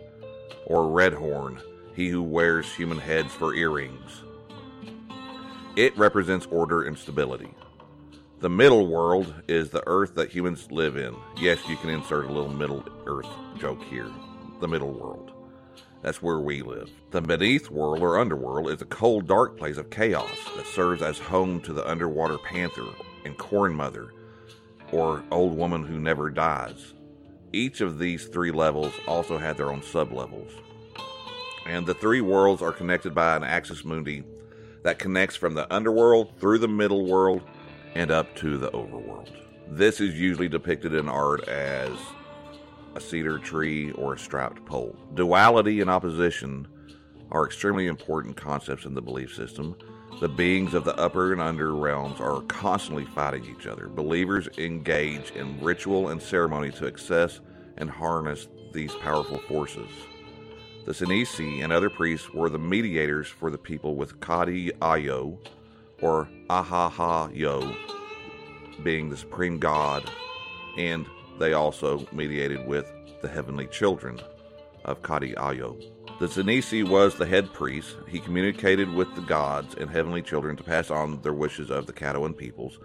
[0.65, 1.61] or redhorn,
[1.95, 4.23] he who wears human heads for earrings.
[5.77, 7.53] It represents order and stability.
[8.39, 11.15] The middle world is the earth that humans live in.
[11.37, 14.09] Yes, you can insert a little middle earth joke here.
[14.59, 15.31] The middle world.
[16.01, 16.89] That's where we live.
[17.11, 21.19] The beneath world or underworld is a cold, dark place of chaos that serves as
[21.19, 22.87] home to the underwater panther
[23.23, 24.11] and corn mother,
[24.91, 26.95] or old woman who never dies.
[27.53, 30.51] Each of these three levels also had their own sublevels.
[31.65, 34.23] And the three worlds are connected by an axis mundi
[34.83, 37.41] that connects from the underworld through the middle world
[37.95, 39.29] and up to the overworld.
[39.67, 41.91] This is usually depicted in art as
[42.95, 44.95] a cedar tree or a striped pole.
[45.13, 46.67] Duality and opposition
[47.31, 49.75] are extremely important concepts in the belief system.
[50.19, 53.87] The beings of the upper and under realms are constantly fighting each other.
[53.87, 57.39] Believers engage in ritual and ceremony to access
[57.77, 59.89] and harness these powerful forces.
[60.83, 65.37] The Senisi and other priests were the mediators for the people with Kadi Ayo,
[66.01, 67.75] or Ahaha-Yo,
[68.81, 70.09] being the supreme god,
[70.77, 71.05] and
[71.37, 72.91] they also mediated with
[73.21, 74.19] the heavenly children
[74.83, 75.79] of Kadi Ayo.
[76.19, 77.95] The Zenisi was the head priest.
[78.07, 81.93] He communicated with the gods and heavenly children to pass on their wishes of the
[81.93, 82.79] Caddoan peoples.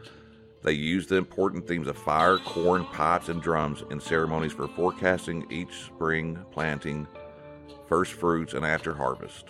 [0.63, 5.47] They used the important themes of fire, corn, pipes, and drums in ceremonies for forecasting
[5.51, 7.07] each spring planting,
[7.89, 9.47] first fruits, and after harvest.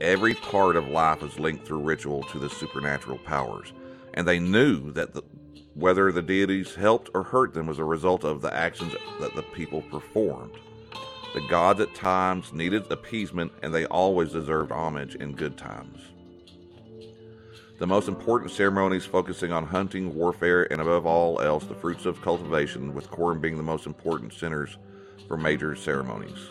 [0.00, 3.72] Every part of life is linked through ritual to the supernatural powers,
[4.14, 5.22] and they knew that the,
[5.74, 9.42] whether the deities helped or hurt them was a result of the actions that the
[9.42, 10.52] people performed.
[11.34, 16.00] The gods at times needed appeasement, and they always deserved homage in good times.
[17.78, 22.20] The most important ceremonies focusing on hunting, warfare, and above all else, the fruits of
[22.20, 24.76] cultivation, with corn being the most important centers
[25.28, 26.50] for major ceremonies.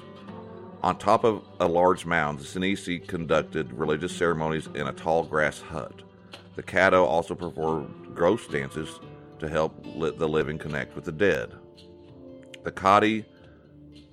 [0.82, 5.60] On top of a large mound, the Senisi conducted religious ceremonies in a tall grass
[5.60, 6.04] hut.
[6.56, 9.02] The Caddo also performed ghost dances
[9.40, 11.54] to help the living connect with the dead.
[12.64, 13.26] The Kadi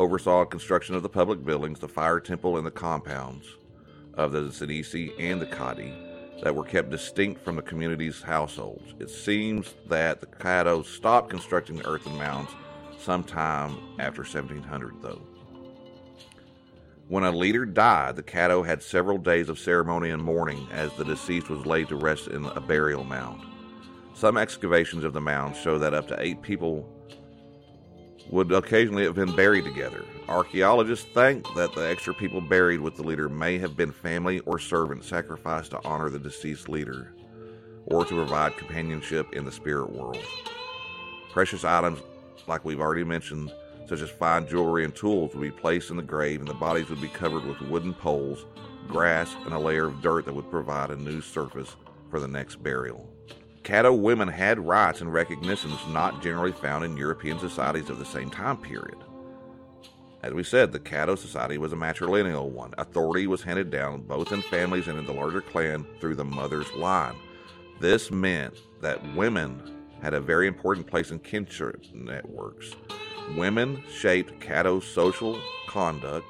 [0.00, 3.46] oversaw construction of the public buildings, the fire temple, and the compounds
[4.14, 5.94] of the Senisi and the Kadi
[6.42, 8.94] that were kept distinct from the community's households.
[8.98, 12.50] It seems that the Caddo stopped constructing earthen mounds
[12.98, 15.25] sometime after 1700, though.
[17.08, 21.04] When a leader died, the Caddo had several days of ceremony and mourning as the
[21.04, 23.42] deceased was laid to rest in a burial mound.
[24.14, 26.92] Some excavations of the mound show that up to eight people
[28.28, 30.04] would occasionally have been buried together.
[30.28, 34.58] Archaeologists think that the extra people buried with the leader may have been family or
[34.58, 37.14] servants sacrificed to honor the deceased leader
[37.84, 40.18] or to provide companionship in the spirit world.
[41.32, 42.00] Precious items,
[42.48, 43.52] like we've already mentioned,
[43.88, 46.88] such as fine jewelry and tools, would be placed in the grave, and the bodies
[46.88, 48.46] would be covered with wooden poles,
[48.88, 51.76] grass, and a layer of dirt that would provide a new surface
[52.10, 53.08] for the next burial.
[53.62, 58.30] Caddo women had rights and recognitions not generally found in European societies of the same
[58.30, 58.98] time period.
[60.22, 62.74] As we said, the Caddo society was a matrilineal one.
[62.78, 66.72] Authority was handed down both in families and in the larger clan through the mother's
[66.74, 67.16] line.
[67.80, 69.60] This meant that women
[70.00, 72.74] had a very important place in kinship networks.
[73.34, 76.26] Women shaped Caddo's social conduct,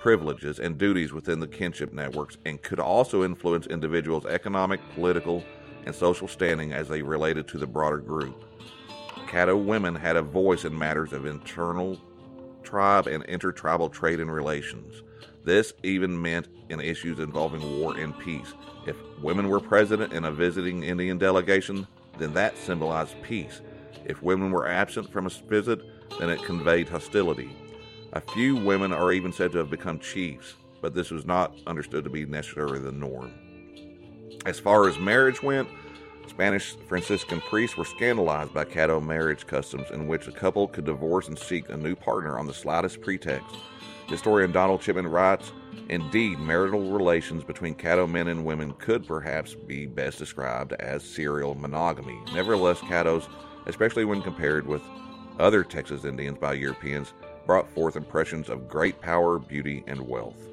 [0.00, 5.44] privileges, and duties within the kinship networks and could also influence individuals' economic, political,
[5.86, 8.44] and social standing as they related to the broader group.
[9.28, 11.98] Caddo women had a voice in matters of internal
[12.62, 15.02] tribe and intertribal trade and relations.
[15.44, 18.52] This even meant in issues involving war and peace.
[18.86, 21.86] If women were present in a visiting Indian delegation,
[22.18, 23.60] then that symbolized peace.
[24.04, 25.80] If women were absent from a visit,
[26.18, 27.50] then it conveyed hostility.
[28.12, 32.04] A few women are even said to have become chiefs, but this was not understood
[32.04, 33.32] to be necessarily the norm.
[34.44, 35.68] As far as marriage went,
[36.28, 41.28] Spanish Franciscan priests were scandalized by Caddo marriage customs in which a couple could divorce
[41.28, 43.54] and seek a new partner on the slightest pretext.
[44.08, 45.52] Historian Donald Chipman writes
[45.88, 51.54] Indeed, marital relations between Caddo men and women could perhaps be best described as serial
[51.54, 52.18] monogamy.
[52.34, 53.28] Nevertheless, Caddos,
[53.66, 54.82] especially when compared with
[55.38, 57.12] other Texas Indians by Europeans,
[57.46, 60.48] brought forth impressions of great power, beauty, and wealth.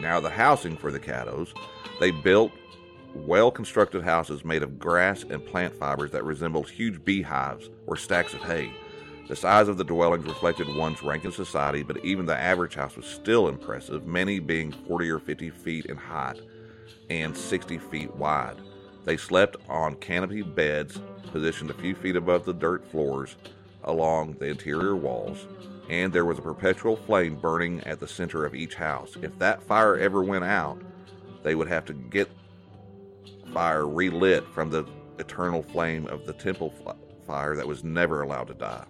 [0.00, 1.52] Now, the housing for the Caddos,
[2.00, 2.52] they built
[3.14, 8.32] well constructed houses made of grass and plant fibers that resembled huge beehives or stacks
[8.32, 8.72] of hay.
[9.28, 12.96] The size of the dwellings reflected one's rank in society, but even the average house
[12.96, 16.40] was still impressive, many being 40 or 50 feet in height
[17.10, 18.56] and 60 feet wide.
[19.04, 21.00] They slept on canopy beds
[21.32, 23.36] positioned a few feet above the dirt floors
[23.84, 25.46] along the interior walls,
[25.88, 29.16] and there was a perpetual flame burning at the center of each house.
[29.22, 30.80] If that fire ever went out,
[31.42, 32.30] they would have to get
[33.52, 34.86] fire relit from the
[35.18, 36.72] eternal flame of the temple
[37.26, 38.84] fire that was never allowed to die.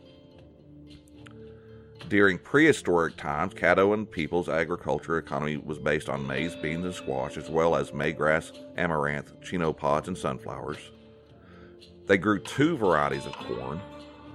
[2.08, 7.48] During prehistoric times, Caddoan people's agriculture economy was based on maize, beans, and squash, as
[7.48, 10.90] well as maygrass, amaranth, chenopods, and sunflowers.
[12.06, 13.80] They grew two varieties of corn.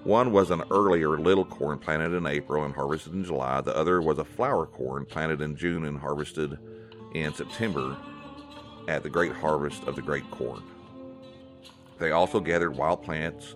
[0.08, 3.60] One was an earlier little corn planted in April and harvested in July.
[3.60, 6.58] The other was a flour corn planted in June and harvested
[7.14, 7.98] in September
[8.88, 10.64] at the great harvest of the great corn.
[12.00, 13.56] They also gathered wild plants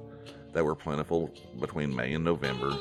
[0.51, 2.77] that were plentiful between May and November.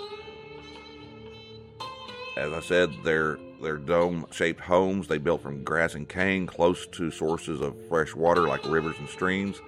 [2.36, 7.12] As I said, their their dome-shaped homes they built from grass and cane close to
[7.12, 9.60] sources of fresh water like rivers and streams,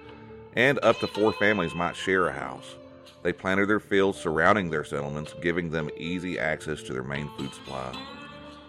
[0.57, 2.75] and up to four families might share a house.
[3.23, 7.53] They planted their fields surrounding their settlements, giving them easy access to their main food
[7.53, 7.95] supply.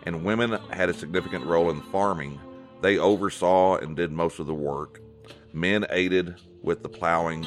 [0.06, 2.38] and women had a significant role in farming.
[2.82, 5.00] They oversaw and did most of the work.
[5.52, 7.46] Men aided with the plowing,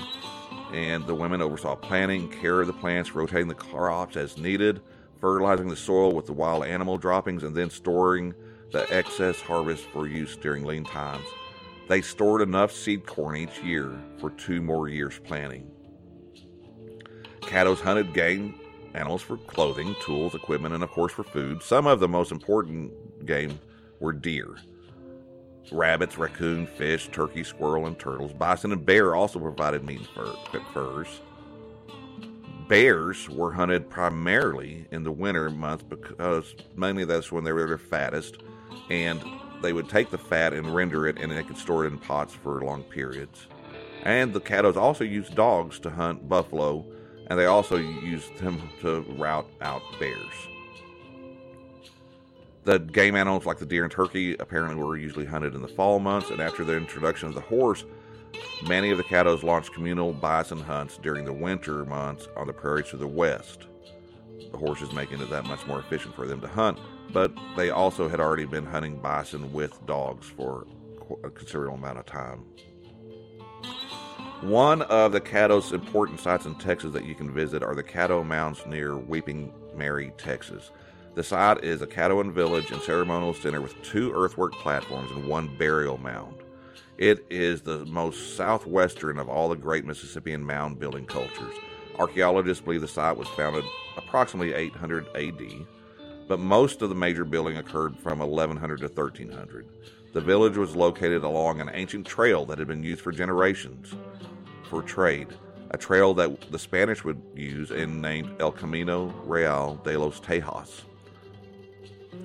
[0.74, 4.82] and the women oversaw planting, care of the plants, rotating the crops as needed,
[5.20, 8.34] fertilizing the soil with the wild animal droppings, and then storing
[8.72, 11.26] the excess harvest for use during lean times.
[11.88, 15.72] They stored enough seed corn each year for two more years' planting.
[17.48, 18.60] Caddos hunted game
[18.94, 21.64] animals for clothing, tools, equipment, and of course for food.
[21.64, 23.60] Some of the most important game
[24.00, 24.58] were deer.
[25.72, 28.34] Rabbits, raccoon, fish, turkey, squirrel, and turtles.
[28.34, 31.22] Bison and bear also provided meat and fur, furs.
[32.68, 37.78] Bears were hunted primarily in the winter months because mainly that's when they were their
[37.78, 38.40] fattest,
[38.90, 39.24] and
[39.62, 42.34] they would take the fat and render it, and they could store it in pots
[42.34, 43.48] for long periods.
[44.04, 46.86] And the Caddos also used dogs to hunt buffalo,
[47.28, 50.34] and they also used them to rout out bears.
[52.64, 56.00] The game animals like the deer and turkey apparently were usually hunted in the fall
[56.00, 57.86] months, and after the introduction of the horse,
[58.68, 62.90] many of the Caddos launched communal bison hunts during the winter months on the prairies
[62.90, 63.68] to the west.
[64.52, 66.78] The horses making it that much more efficient for them to hunt,
[67.14, 70.68] but they also had already been hunting bison with dogs for
[71.24, 72.44] a considerable amount of time.
[74.42, 78.24] One of the Caddo's important sites in Texas that you can visit are the Caddo
[78.24, 80.70] Mounds near Weeping Mary, Texas.
[81.16, 85.58] The site is a Caddoan village and ceremonial center with two earthwork platforms and one
[85.58, 86.36] burial mound.
[87.00, 91.56] It is the most southwestern of all the great Mississippian mound building cultures.
[91.98, 93.66] Archaeologists believe the site was founded
[93.98, 95.68] approximately 800 AD
[96.28, 99.68] but most of the major building occurred from 1100 to 1300.
[100.14, 103.94] The village was located along an ancient trail that had been used for generations
[104.64, 105.28] for trade,
[105.72, 110.82] a trail that the Spanish would use and named El Camino Real de los Tejas.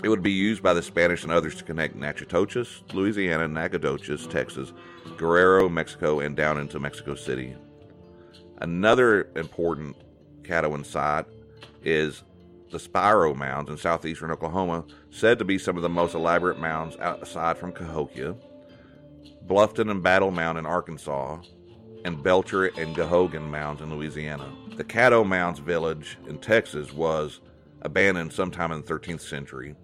[0.03, 4.73] It would be used by the Spanish and others to connect Natchitoches, Louisiana, Nacogdoches, Texas,
[5.17, 7.55] Guerrero, Mexico, and down into Mexico City.
[8.59, 9.97] Another important
[10.43, 11.27] Caddoan site
[11.85, 12.23] is
[12.73, 16.97] the Spiro Mounds in southeastern Oklahoma, said to be some of the most elaborate mounds
[17.01, 18.35] aside from Cahokia,
[19.47, 21.39] Bluffton and Battle Mound in Arkansas,
[22.05, 24.53] and Belcher and Gahagan Mounds in Louisiana.
[24.77, 27.41] The Caddo Mounds village in Texas was
[27.83, 29.77] abandoned sometime in the 13th century.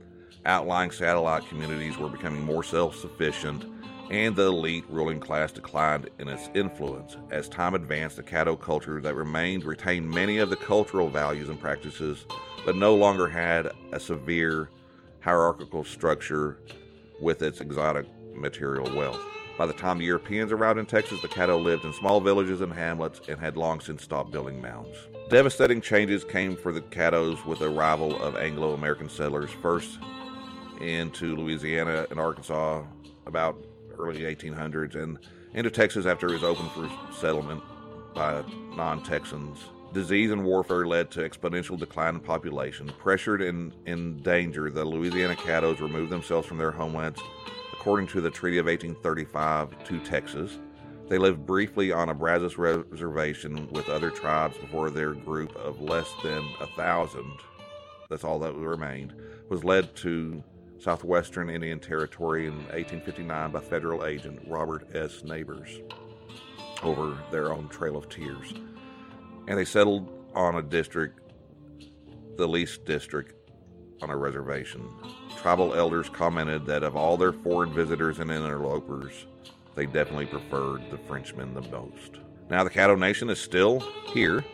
[0.46, 3.64] Outlying satellite communities were becoming more self sufficient,
[4.10, 7.16] and the elite ruling class declined in its influence.
[7.30, 11.60] As time advanced, the Caddo culture that remained retained many of the cultural values and
[11.60, 12.26] practices
[12.64, 14.68] but no longer had a severe
[15.20, 16.58] hierarchical structure
[17.20, 19.20] with its exotic material wealth.
[19.56, 22.72] By the time the Europeans arrived in Texas, the Caddo lived in small villages and
[22.72, 24.96] hamlets and had long since stopped building mounds.
[25.30, 29.98] Devastating changes came for the Caddos with the arrival of Anglo American settlers, first
[30.80, 32.84] into Louisiana and Arkansas
[33.26, 33.58] about
[33.98, 35.18] early 1800s, and
[35.54, 37.62] into Texas after it was opened for settlement
[38.14, 38.42] by
[38.76, 39.58] non Texans
[39.92, 42.92] Disease and warfare led to exponential decline in population.
[42.98, 47.18] Pressured and in danger, the Louisiana Caddos removed themselves from their homelands
[47.72, 50.58] according to the Treaty of 1835 to Texas.
[51.08, 56.12] They lived briefly on a Brazos reservation with other tribes before their group of less
[56.22, 57.32] than a thousand,
[58.10, 59.14] that's all that remained,
[59.48, 60.44] was led to
[60.78, 65.24] southwestern Indian Territory in 1859 by federal agent Robert S.
[65.24, 65.80] Neighbors
[66.82, 68.54] over their own Trail of Tears
[69.48, 71.18] and they settled on a district,
[72.36, 73.34] the Leased District,
[74.02, 74.86] on a reservation.
[75.38, 79.26] Tribal elders commented that of all their foreign visitors and interlopers,
[79.74, 82.20] they definitely preferred the Frenchmen the most.
[82.50, 83.80] Now, the Caddo Nation is still
[84.12, 84.44] here.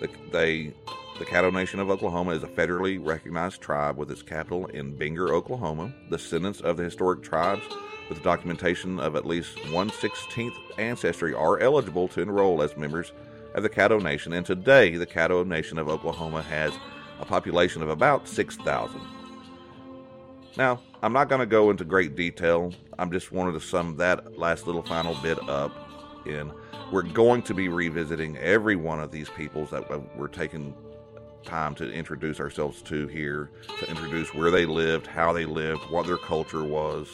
[0.00, 0.72] The, they,
[1.18, 5.30] the Caddo Nation of Oklahoma is a federally recognized tribe with its capital in Binger,
[5.30, 5.92] Oklahoma.
[6.10, 7.64] Descendants of the historic tribes
[8.08, 13.12] with documentation of at least 116th ancestry are eligible to enroll as members
[13.54, 16.72] of the Caddo Nation, and today the Caddo Nation of Oklahoma has
[17.18, 19.00] a population of about 6,000.
[20.56, 22.72] Now, I'm not going to go into great detail.
[22.96, 25.72] I'm just wanted to sum that last little final bit up
[26.26, 26.52] in.
[26.92, 30.74] We're going to be revisiting every one of these peoples that we're taking
[31.44, 36.06] time to introduce ourselves to here, to introduce where they lived, how they lived, what
[36.06, 37.08] their culture was,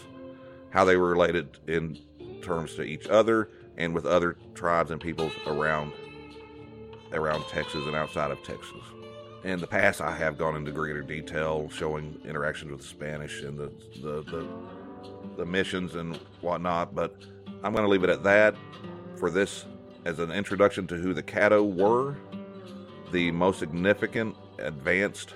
[0.71, 1.99] how they were related in
[2.43, 5.93] terms to each other and with other tribes and peoples around
[7.13, 8.83] around Texas and outside of Texas.
[9.45, 13.59] In the past, I have gone into greater detail, showing interactions with the Spanish and
[13.59, 13.71] the
[14.03, 14.49] the, the,
[15.37, 17.15] the missions and whatnot, but
[17.63, 18.57] I'm going to leave it at that
[19.17, 19.65] for this
[20.05, 22.17] as an introduction to who the Caddo were,
[23.15, 25.35] the most significant advanced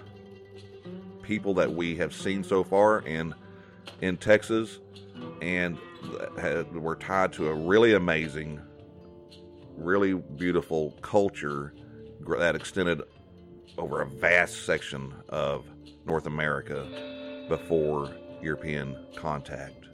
[1.22, 3.32] people that we have seen so far in
[4.00, 4.80] in Texas,
[5.40, 5.78] and
[6.40, 8.60] had, we're tied to a really amazing,
[9.76, 11.72] really beautiful culture
[12.38, 13.00] that extended
[13.78, 15.64] over a vast section of
[16.04, 18.12] North America before
[18.42, 19.86] European contact.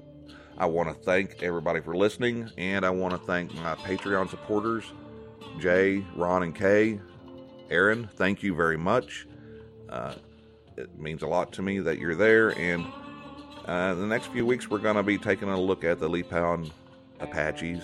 [0.57, 4.85] I want to thank everybody for listening, and I want to thank my Patreon supporters,
[5.59, 7.01] Jay, Ron, and Kay.
[7.75, 9.27] Aaron, thank you very much.
[9.89, 10.15] Uh,
[10.77, 12.87] it means a lot to me that you're there, and
[13.67, 16.71] uh, the next few weeks we're going to be taking a look at the Lipan
[17.19, 17.83] Apaches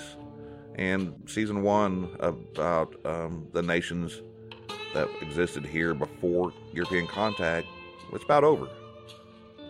[0.77, 4.23] and season one about um, the nations
[4.95, 7.67] that existed here before European contact.
[8.13, 8.69] It's about over.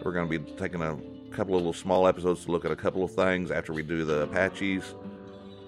[0.02, 0.98] We're going to be taking a
[1.30, 4.04] couple of little small episodes to look at a couple of things after we do
[4.04, 4.94] the Apaches,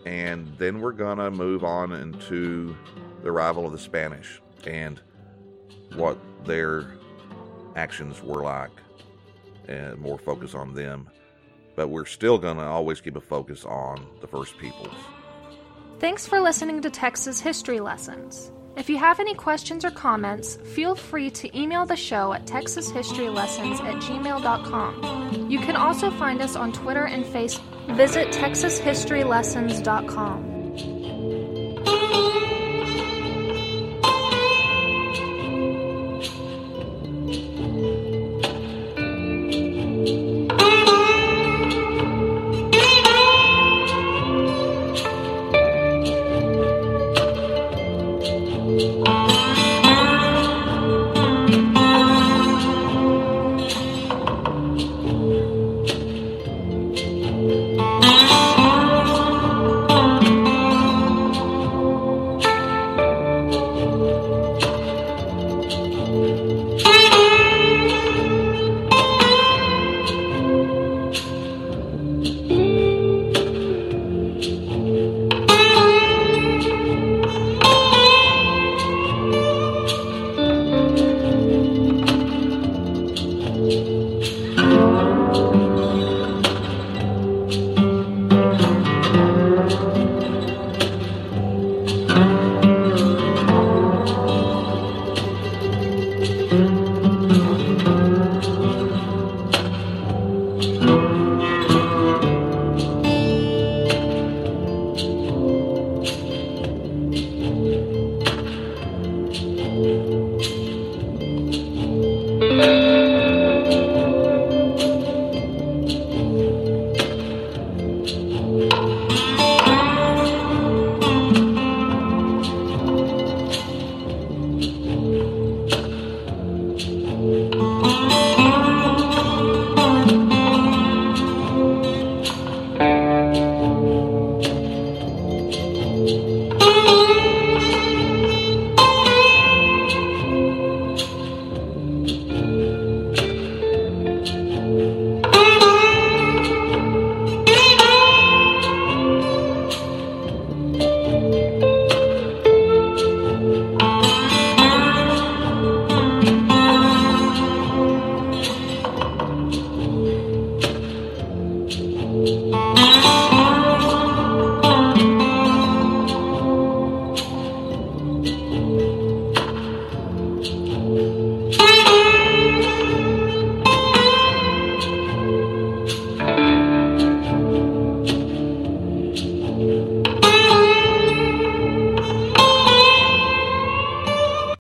[0.04, 2.76] and then we're going to move on into
[3.22, 5.00] the arrival of the Spanish and
[5.94, 6.92] what their
[7.76, 8.70] actions were like,
[9.68, 11.08] and more focus on them.
[11.76, 14.94] But we're still going to always keep a focus on the First Peoples.
[15.98, 18.52] Thanks for listening to Texas History Lessons.
[18.76, 23.80] If you have any questions or comments, feel free to email the show at texashistorylessons
[23.80, 25.50] at gmail.com.
[25.50, 27.96] You can also find us on Twitter and Facebook.
[27.96, 30.51] Visit texashistorylessons.com.